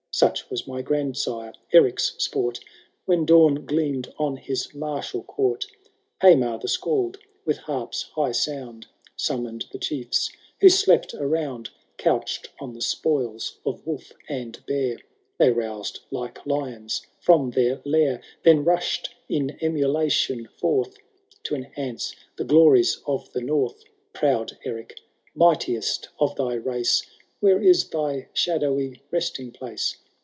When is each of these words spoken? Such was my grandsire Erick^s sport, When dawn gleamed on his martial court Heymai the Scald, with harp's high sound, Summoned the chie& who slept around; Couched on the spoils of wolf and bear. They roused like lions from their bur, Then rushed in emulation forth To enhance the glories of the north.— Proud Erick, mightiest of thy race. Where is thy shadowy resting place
Such 0.13 0.49
was 0.49 0.67
my 0.67 0.81
grandsire 0.81 1.53
Erick^s 1.73 2.21
sport, 2.21 2.59
When 3.05 3.25
dawn 3.25 3.65
gleamed 3.65 4.13
on 4.19 4.35
his 4.35 4.73
martial 4.75 5.23
court 5.23 5.65
Heymai 6.21 6.61
the 6.61 6.67
Scald, 6.67 7.17
with 7.45 7.59
harp's 7.59 8.03
high 8.03 8.33
sound, 8.33 8.87
Summoned 9.15 9.65
the 9.71 9.79
chie& 9.79 10.09
who 10.59 10.67
slept 10.67 11.13
around; 11.13 11.69
Couched 11.97 12.49
on 12.59 12.73
the 12.73 12.81
spoils 12.81 13.59
of 13.65 13.87
wolf 13.87 14.11
and 14.27 14.63
bear. 14.65 14.97
They 15.39 15.49
roused 15.49 16.01
like 16.11 16.45
lions 16.45 17.07
from 17.21 17.51
their 17.51 17.77
bur, 17.77 18.21
Then 18.43 18.65
rushed 18.65 19.15
in 19.29 19.57
emulation 19.61 20.45
forth 20.59 20.97
To 21.45 21.55
enhance 21.55 22.13
the 22.37 22.43
glories 22.45 23.01
of 23.07 23.31
the 23.31 23.41
north.— 23.41 23.85
Proud 24.11 24.57
Erick, 24.65 24.99
mightiest 25.33 26.09
of 26.19 26.35
thy 26.35 26.55
race. 26.55 27.07
Where 27.39 27.59
is 27.59 27.89
thy 27.89 28.27
shadowy 28.33 29.01
resting 29.09 29.51
place 29.51 29.97